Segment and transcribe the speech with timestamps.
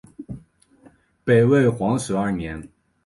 [1.23, 2.67] 北魏皇始二年。